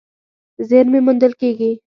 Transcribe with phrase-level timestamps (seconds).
[0.67, 1.71] زېرمې موندل کېږي.